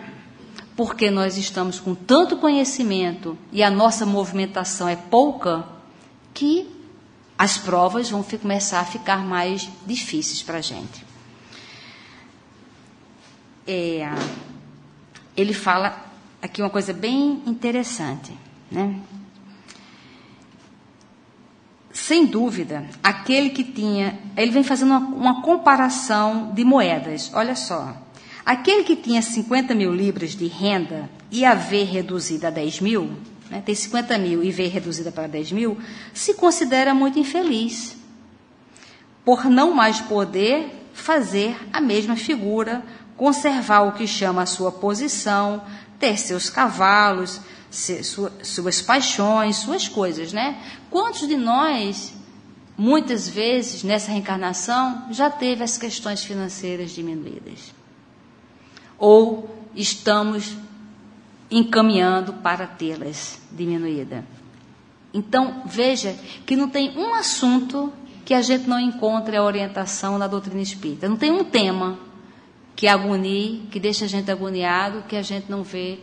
[0.76, 5.66] Porque nós estamos com tanto conhecimento e a nossa movimentação é pouca,
[6.34, 6.68] que
[7.38, 11.06] as provas vão começar a ficar mais difíceis para a gente.
[13.66, 14.12] É,
[15.34, 16.04] ele fala
[16.42, 18.36] aqui uma coisa bem interessante,
[18.70, 19.00] né?
[22.10, 24.18] Sem dúvida, aquele que tinha.
[24.36, 27.30] Ele vem fazendo uma, uma, comparação de moedas.
[27.32, 27.96] Olha só.
[28.44, 33.12] Aquele que tinha 50 mil libras de renda e a ver reduzida a 10 mil,
[33.48, 35.78] né, tem 50 mil e ver reduzida para 10 mil,
[36.12, 37.96] se considera muito infeliz,
[39.24, 42.82] por não mais poder fazer a mesma figura,
[43.16, 45.62] conservar o que chama a sua posição,
[46.00, 50.60] ter seus cavalos, suas paixões, suas coisas, né?
[50.90, 52.12] Quantos de nós,
[52.76, 57.72] muitas vezes nessa reencarnação, já teve as questões financeiras diminuídas?
[58.98, 60.56] Ou estamos
[61.50, 64.24] encaminhando para tê-las diminuída?
[65.12, 67.92] Então, veja que não tem um assunto
[68.24, 71.08] que a gente não encontre a orientação na doutrina espírita.
[71.08, 71.98] Não tem um tema
[72.76, 75.98] que agonie, que deixa a gente agoniado, que a gente não vê.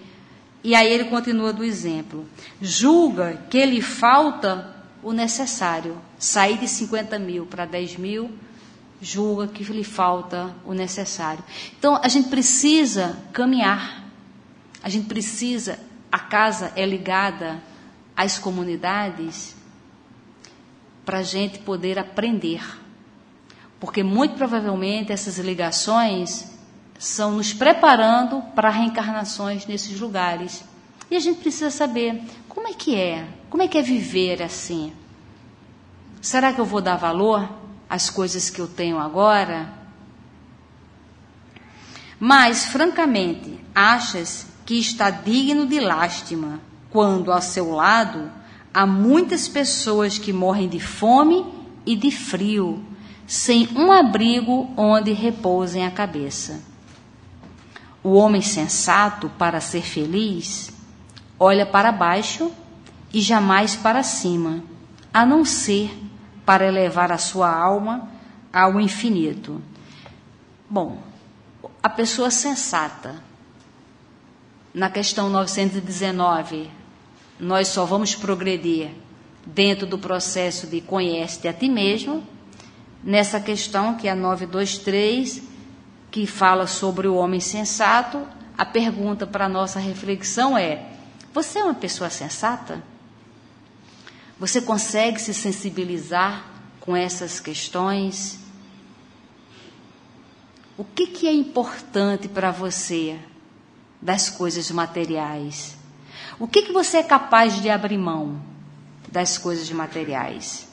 [0.68, 2.28] E aí ele continua do exemplo.
[2.62, 5.98] Julga que lhe falta o necessário.
[6.20, 8.38] Sair de 50 mil para 10 mil,
[9.02, 11.42] julga que lhe falta o necessário.
[11.80, 14.12] Então a gente precisa caminhar.
[14.84, 15.80] A gente precisa,
[16.12, 17.64] a casa é ligada
[18.14, 19.56] às comunidades
[21.06, 22.62] para a gente poder aprender.
[23.80, 26.57] Porque muito provavelmente essas ligações
[26.98, 30.64] são nos preparando para reencarnações nesses lugares.
[31.10, 34.92] E a gente precisa saber como é que é, como é que é viver assim.
[36.22, 37.48] Será que eu vou dar valor
[37.90, 39.74] às coisas que eu tenho agora?
[42.20, 48.32] Mas, francamente, achas que está digno de lástima quando ao seu lado
[48.74, 51.46] há muitas pessoas que morrem de fome
[51.86, 52.84] e de frio,
[53.26, 56.62] sem um abrigo onde repousem a cabeça.
[58.08, 60.72] O homem sensato, para ser feliz,
[61.38, 62.50] olha para baixo
[63.14, 64.64] e jamais para cima,
[65.14, 65.92] a não ser
[66.46, 68.08] para elevar a sua alma
[68.54, 69.62] ao infinito.
[70.70, 71.04] Bom,
[71.84, 73.22] a pessoa sensata,
[74.74, 76.70] na questão 919,
[77.38, 78.90] nós só vamos progredir
[79.46, 82.24] dentro do processo de conhece-te a ti mesmo.
[83.04, 85.57] Nessa questão, que é a 923,
[86.10, 88.26] que fala sobre o homem sensato,
[88.58, 90.92] a pergunta para a nossa reflexão é:
[91.34, 92.84] você é uma pessoa sensata?
[94.40, 96.46] Você consegue se sensibilizar
[96.80, 98.40] com essas questões?
[100.78, 103.20] O que, que é importante para você
[104.02, 105.76] das coisas materiais?
[106.40, 108.40] O que, que você é capaz de abrir mão
[109.12, 110.68] das coisas materiais?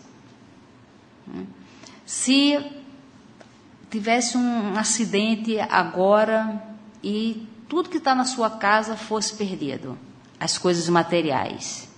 [2.05, 2.84] Se
[3.99, 6.63] tivesse um acidente agora
[7.03, 9.97] e tudo que está na sua casa fosse perdido,
[10.39, 11.89] as coisas materiais.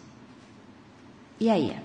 [1.40, 1.76] E aí?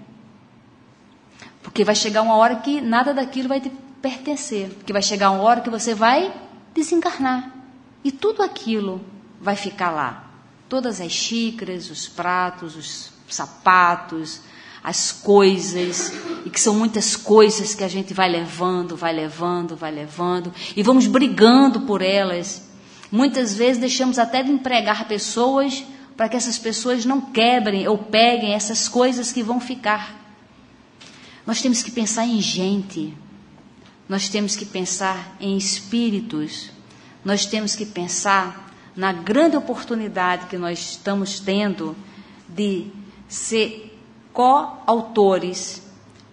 [1.63, 4.69] Porque vai chegar uma hora que nada daquilo vai te pertencer.
[4.69, 6.33] Porque vai chegar uma hora que você vai
[6.73, 7.51] desencarnar.
[8.03, 8.99] E tudo aquilo
[9.39, 10.31] vai ficar lá
[10.67, 14.41] todas as xícaras, os pratos, os sapatos,
[14.83, 16.13] as coisas,
[16.45, 20.81] e que são muitas coisas que a gente vai levando, vai levando, vai levando, e
[20.81, 22.69] vamos brigando por elas.
[23.11, 25.83] Muitas vezes deixamos até de empregar pessoas
[26.17, 30.19] para que essas pessoas não quebrem ou peguem essas coisas que vão ficar.
[31.45, 33.13] Nós temos que pensar em gente,
[34.07, 36.71] nós temos que pensar em espíritos,
[37.23, 41.95] nós temos que pensar na grande oportunidade que nós estamos tendo
[42.47, 42.87] de
[43.27, 43.90] ser
[44.33, 45.81] coautores,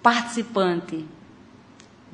[0.03, 1.05] participante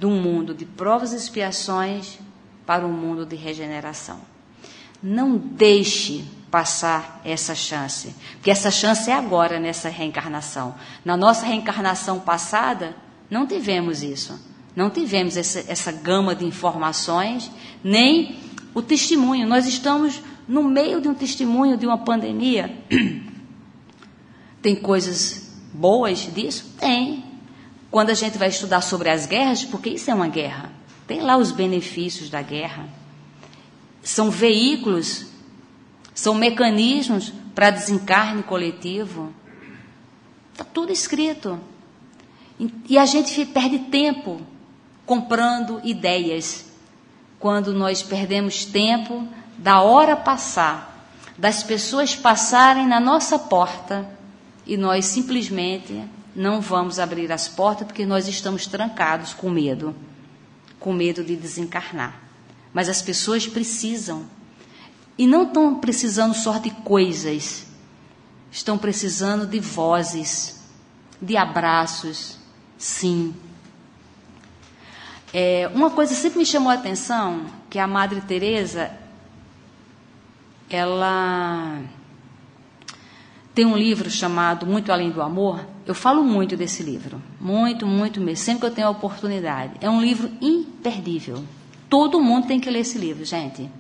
[0.07, 2.19] um mundo de provas e expiações
[2.67, 4.21] para um mundo de regeneração.
[5.03, 10.75] Não deixe passar essa chance, porque essa chance é agora nessa reencarnação.
[11.05, 12.97] Na nossa reencarnação passada,
[13.31, 14.39] não tivemos isso.
[14.77, 17.51] Não tivemos essa, essa gama de informações,
[17.83, 18.39] nem
[18.75, 19.47] o testemunho.
[19.47, 22.77] Nós estamos no meio de um testemunho de uma pandemia,
[24.61, 25.44] tem coisas
[25.75, 26.73] boas disso?
[26.79, 27.25] Tem.
[27.91, 30.73] Quando a gente vai estudar sobre as guerras, porque isso é uma guerra,
[31.07, 32.89] tem lá os benefícios da guerra.
[34.03, 35.27] São veículos,
[36.15, 39.33] são mecanismos para desencarne coletivo.
[40.53, 41.59] Está tudo escrito.
[42.89, 44.41] E a gente perde tempo
[45.05, 46.67] comprando ideias.
[47.39, 49.27] Quando nós perdemos tempo
[49.59, 54.14] da hora passar, das pessoas passarem na nossa porta
[54.67, 56.03] e nós simplesmente
[56.35, 59.95] não vamos abrir as portas porque nós estamos trancados com medo,
[60.81, 62.21] com medo de desencarnar.
[62.73, 64.27] Mas as pessoas precisam.
[65.17, 67.67] E não estão precisando só de coisas,
[68.51, 70.61] estão precisando de vozes,
[71.23, 72.37] de abraços,
[72.77, 73.33] sim.
[75.33, 78.91] É, uma coisa sempre me chamou a atenção, que a Madre Teresa
[80.69, 81.81] ela
[83.55, 85.65] tem um livro chamado Muito Além do Amor.
[85.87, 89.75] Eu falo muito desse livro, muito, muito mesmo, sempre que eu tenho a oportunidade.
[89.81, 91.45] É um livro imperdível.
[91.89, 93.71] Todo mundo tem que ler esse livro, gente,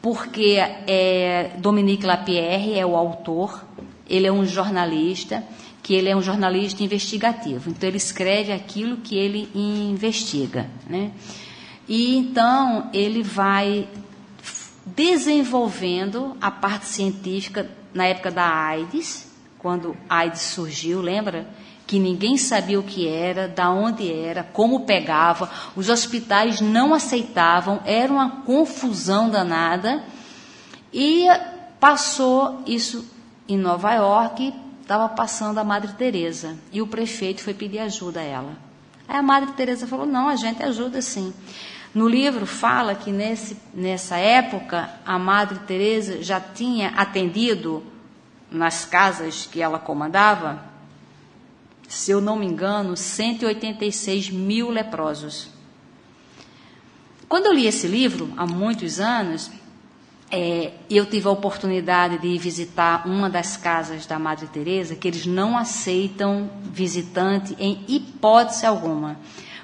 [0.00, 3.64] porque é, Dominique Lapierre é o autor.
[4.08, 5.44] Ele é um jornalista
[5.82, 7.70] que ele é um jornalista investigativo.
[7.70, 11.12] Então ele escreve aquilo que ele investiga, né?
[11.88, 13.88] E então ele vai
[14.84, 21.46] desenvolvendo a parte científica na época da AIDS, quando a AIDS surgiu, lembra?
[21.92, 27.80] que ninguém sabia o que era, da onde era, como pegava, os hospitais não aceitavam,
[27.84, 30.02] era uma confusão danada.
[30.90, 31.26] E
[31.78, 33.06] passou isso
[33.46, 38.24] em Nova York, estava passando a Madre Teresa e o prefeito foi pedir ajuda a
[38.24, 38.56] ela.
[39.06, 41.32] Aí a Madre Teresa falou: "Não, a gente ajuda sim".
[41.94, 47.82] No livro fala que nesse, nessa época a Madre Teresa já tinha atendido
[48.50, 50.62] nas casas que ela comandava,
[51.86, 55.48] se eu não me engano, 186 mil leprosos.
[57.28, 59.50] Quando eu li esse livro, há muitos anos,
[60.30, 65.26] é, eu tive a oportunidade de visitar uma das casas da Madre Teresa, que eles
[65.26, 69.18] não aceitam visitante em hipótese alguma.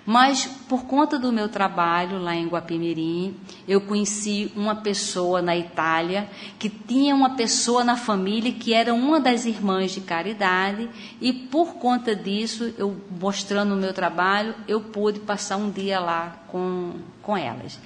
[0.08, 3.36] Mas por conta do meu trabalho lá em Guapimirim,
[3.68, 9.20] eu conheci uma pessoa na Itália que tinha uma pessoa na família que era uma
[9.20, 10.88] das irmãs de caridade
[11.20, 16.42] e por conta disso, eu mostrando o meu trabalho, eu pude passar um dia lá
[16.48, 17.78] com, com elas.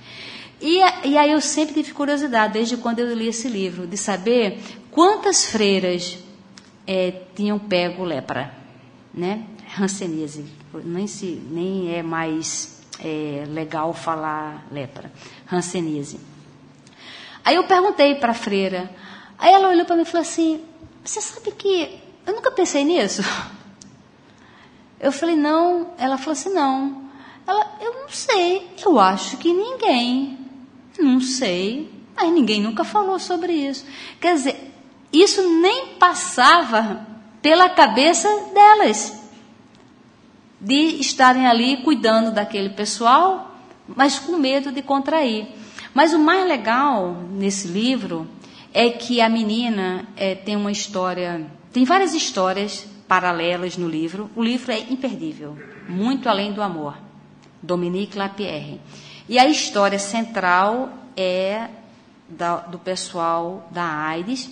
[0.61, 4.61] E, e aí eu sempre tive curiosidade, desde quando eu li esse livro, de saber
[4.93, 6.17] quantas freiras
[6.87, 8.55] é, tinham pego lepra,
[9.13, 9.43] né?
[9.77, 15.13] Hanseníase nem, se, nem é mais é, legal falar lepra,
[15.51, 16.19] hanseníase.
[17.45, 18.91] Aí eu perguntei para a freira,
[19.39, 20.65] aí ela olhou para mim e falou assim:
[21.05, 23.23] Você sabe que eu nunca pensei nisso?
[25.01, 25.95] Eu falei: Não.
[25.99, 27.11] Ela falou assim: Não.
[27.45, 30.39] Ela, eu não sei, eu acho que ninguém.
[30.97, 31.91] Não sei.
[32.15, 33.85] Mas ninguém nunca falou sobre isso.
[34.21, 34.73] Quer dizer,
[35.13, 37.05] isso nem passava
[37.41, 39.22] pela cabeça delas
[40.63, 43.57] de estarem ali cuidando daquele pessoal,
[43.89, 45.49] mas com medo de contrair.
[45.93, 48.29] Mas o mais legal nesse livro
[48.73, 54.31] é que a menina é, tem uma história, tem várias histórias paralelas no livro.
[54.37, 55.59] O livro é imperdível,
[55.89, 56.97] muito além do amor.
[57.61, 58.81] Dominique Lapierre.
[59.29, 61.69] E a história central é
[62.29, 64.51] da, do pessoal da AIDS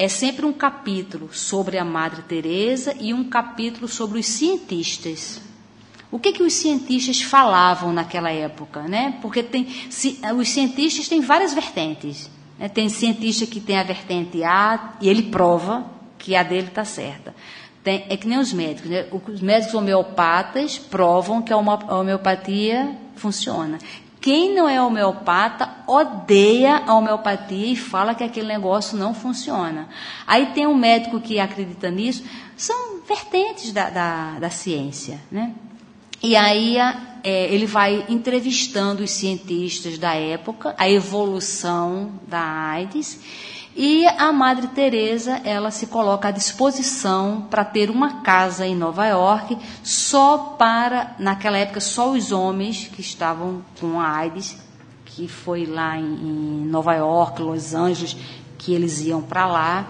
[0.00, 5.42] é sempre um capítulo sobre a Madre Teresa e um capítulo sobre os cientistas.
[6.10, 9.18] O que que os cientistas falavam naquela época, né?
[9.20, 9.68] Porque tem,
[10.38, 12.30] os cientistas têm várias vertentes.
[12.58, 12.70] Né?
[12.70, 15.84] Tem cientista que tem a vertente A e ele prova
[16.16, 17.34] que a dele está certa.
[17.84, 18.90] Tem, é que nem os médicos.
[18.90, 19.06] Né?
[19.28, 23.76] Os médicos homeopatas provam que a homeopatia funciona.
[24.20, 29.88] Quem não é homeopata odeia a homeopatia e fala que aquele negócio não funciona.
[30.26, 32.24] Aí tem um médico que acredita nisso.
[32.56, 35.54] São vertentes da, da, da ciência, né?
[36.22, 36.76] E aí
[37.24, 43.18] é, ele vai entrevistando os cientistas da época, a evolução da AIDS,
[43.82, 49.06] e a Madre Teresa, ela se coloca à disposição para ter uma casa em Nova
[49.06, 54.58] York só para, naquela época, só os homens que estavam com a AIDS,
[55.06, 58.14] que foi lá em, em Nova York, Los Angeles,
[58.58, 59.86] que eles iam para lá.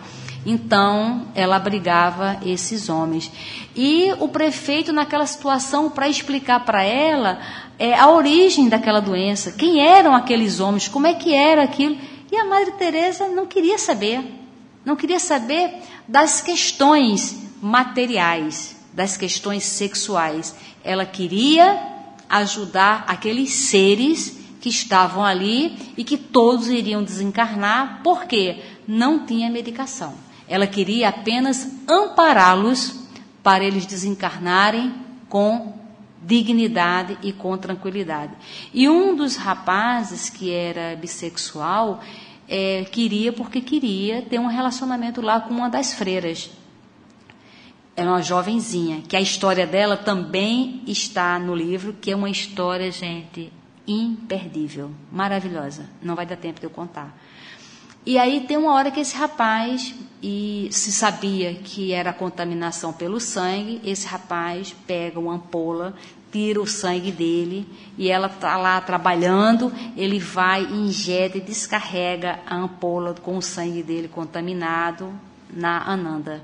[0.47, 3.29] Então, ela abrigava esses homens.
[3.75, 7.41] E o prefeito, naquela situação, para explicar para ela
[7.77, 11.99] é, a origem daquela doença, quem eram aqueles homens, como é que era aquilo,
[12.31, 14.23] e a Madre Teresa não queria saber,
[14.85, 20.55] não queria saber das questões materiais, das questões sexuais.
[20.85, 21.79] Ela queria
[22.29, 30.15] ajudar aqueles seres que estavam ali e que todos iriam desencarnar, porque não tinha medicação.
[30.47, 32.95] Ela queria apenas ampará-los
[33.43, 34.95] para eles desencarnarem
[35.29, 35.80] com
[36.23, 38.33] dignidade e com tranquilidade.
[38.73, 42.01] E um dos rapazes que era bissexual
[42.49, 46.51] é, queria porque queria ter um relacionamento lá com uma das freiras.
[47.97, 52.91] Era uma jovenzinha, que a história dela também está no livro, que é uma história,
[52.91, 53.53] gente,
[53.87, 55.89] imperdível, maravilhosa.
[56.03, 57.17] Não vai dar tempo de eu contar.
[58.05, 63.21] E aí tem uma hora que esse rapaz, e se sabia que era contaminação pelo
[63.21, 65.95] sangue, esse rapaz pega uma ampola,
[66.33, 72.57] tira o sangue dele e ela está lá trabalhando, ele vai, injeta e descarrega a
[72.57, 75.13] ampola com o sangue dele contaminado
[75.53, 76.43] na Ananda.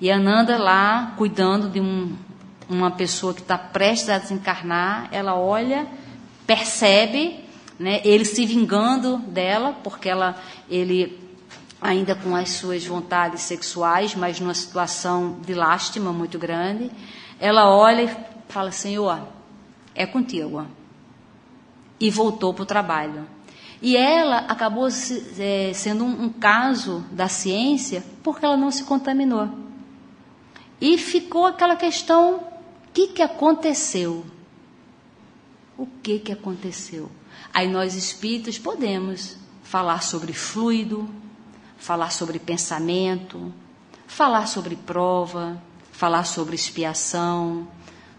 [0.00, 2.16] E a Ananda lá, cuidando de um,
[2.68, 5.86] uma pessoa que está prestes a desencarnar, ela olha,
[6.46, 7.49] percebe
[7.80, 10.36] né, ele se vingando dela, porque ela,
[10.68, 11.18] ele
[11.80, 16.90] ainda com as suas vontades sexuais, mas numa situação de lástima muito grande,
[17.40, 19.26] ela olha e fala: Senhor,
[19.94, 20.66] é contigo.
[21.98, 23.26] E voltou para o trabalho.
[23.80, 24.86] E ela acabou
[25.38, 29.48] é, sendo um, um caso da ciência porque ela não se contaminou.
[30.78, 34.26] E ficou aquela questão: o que, que aconteceu?
[35.78, 37.10] O que, que aconteceu?
[37.52, 41.08] Aí nós espíritos podemos falar sobre fluido,
[41.78, 43.52] falar sobre pensamento,
[44.06, 45.60] falar sobre prova,
[45.92, 47.68] falar sobre expiação,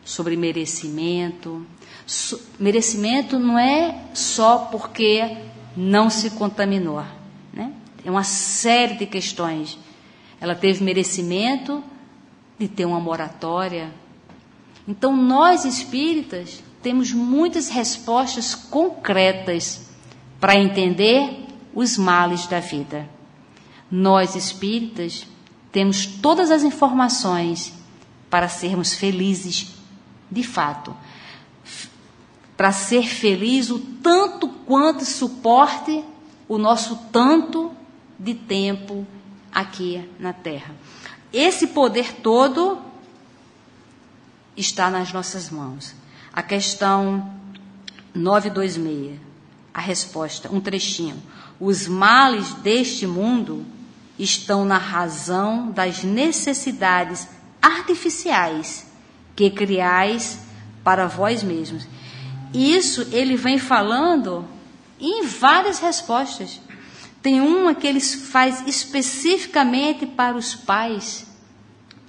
[0.03, 1.65] sobre merecimento.
[2.05, 5.37] So, merecimento não é só porque
[5.75, 7.03] não se contaminou,
[7.53, 7.73] né?
[8.03, 9.77] É uma série de questões.
[10.39, 11.83] Ela teve merecimento
[12.57, 13.93] de ter uma moratória.
[14.87, 19.89] Então, nós espíritas temos muitas respostas concretas
[20.39, 23.07] para entender os males da vida.
[23.89, 25.27] Nós espíritas
[25.71, 27.73] temos todas as informações
[28.29, 29.75] para sermos felizes
[30.29, 30.95] de fato.
[32.57, 36.03] Para ser feliz o tanto quanto suporte
[36.47, 37.71] o nosso tanto
[38.17, 39.05] de tempo
[39.51, 40.75] aqui na Terra.
[41.31, 42.81] Esse poder todo
[44.55, 46.00] está nas nossas mãos.
[46.33, 47.29] A questão
[48.13, 49.19] 926,
[49.73, 51.21] a resposta, um trechinho.
[51.59, 53.65] Os males deste mundo
[54.17, 57.27] estão na razão das necessidades
[57.61, 58.87] artificiais
[59.35, 60.39] que criais
[60.83, 61.87] para vós mesmos.
[62.53, 64.45] Isso ele vem falando
[64.99, 66.59] em várias respostas.
[67.21, 71.27] Tem uma que ele faz especificamente para os pais,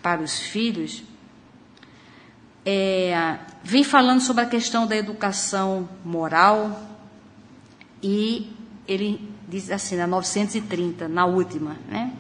[0.03, 1.03] para os filhos.
[2.65, 6.81] É, vem falando sobre a questão da educação moral
[8.03, 8.51] e
[8.87, 12.13] ele diz assim, na 930, na última, né?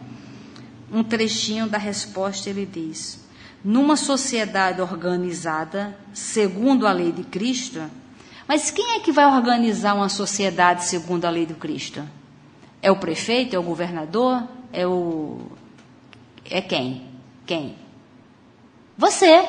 [0.90, 3.24] Um trechinho da resposta ele diz:
[3.64, 7.80] numa sociedade organizada, segundo a lei de Cristo,
[8.46, 12.02] mas quem é que vai organizar uma sociedade segundo a lei do Cristo?
[12.82, 13.56] É o prefeito?
[13.56, 14.42] É o governador?
[14.72, 15.40] É o.
[16.50, 17.06] É quem?
[17.46, 17.76] Quem?
[18.98, 19.48] Você.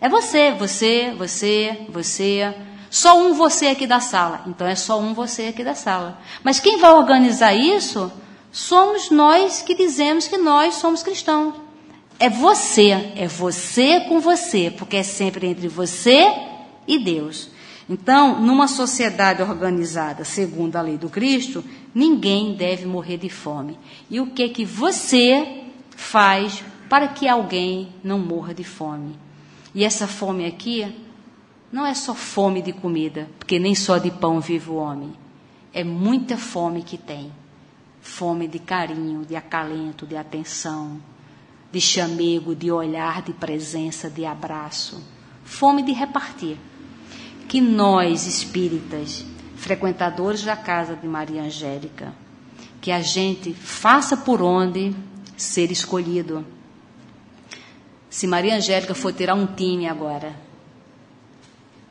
[0.00, 2.54] É você, você, você, você.
[2.88, 4.44] Só um você aqui da sala.
[4.46, 6.18] Então é só um você aqui da sala.
[6.42, 8.10] Mas quem vai organizar isso
[8.52, 11.54] somos nós que dizemos que nós somos cristãos.
[12.18, 16.32] É você, é você com você, porque é sempre entre você
[16.86, 17.50] e Deus.
[17.88, 23.78] Então, numa sociedade organizada segundo a lei do Cristo, ninguém deve morrer de fome.
[24.10, 29.27] E o que que você faz para que alguém não morra de fome?
[29.78, 30.92] E essa fome aqui
[31.70, 35.12] não é só fome de comida, porque nem só de pão vive o homem.
[35.72, 37.30] É muita fome que tem.
[38.00, 41.00] Fome de carinho, de acalento, de atenção,
[41.70, 45.00] de chamego, de olhar, de presença, de abraço.
[45.44, 46.56] Fome de repartir
[47.46, 49.24] que nós, espíritas,
[49.54, 52.12] frequentadores da casa de Maria Angélica,
[52.80, 54.92] que a gente faça por onde
[55.36, 56.44] ser escolhido.
[58.10, 60.34] Se Maria Angélica for tirar um time agora,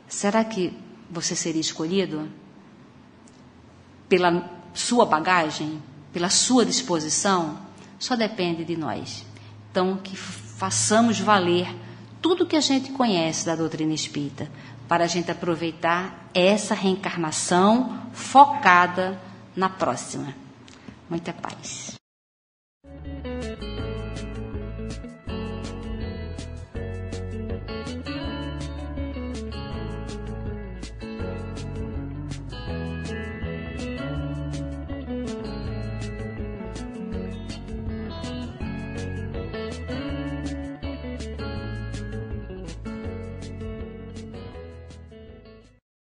[0.08, 0.72] será que
[1.10, 2.28] você seria escolhido?
[4.08, 5.80] Pela sua bagagem,
[6.12, 7.58] pela sua disposição?
[7.98, 9.24] Só depende de nós.
[9.70, 11.68] Então, que façamos valer
[12.20, 14.50] tudo que a gente conhece da doutrina espírita,
[14.88, 19.20] para a gente aproveitar essa reencarnação focada
[19.54, 20.34] na próxima.
[21.08, 21.97] Muita paz.